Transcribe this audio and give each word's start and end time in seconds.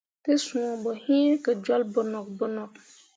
Te 0.23 0.31
suu 0.45 0.69
ɓo 0.83 0.91
yi 1.05 1.17
ke 1.43 1.51
jol 1.65 1.83
bonok 1.93 2.27
bonok. 2.37 2.73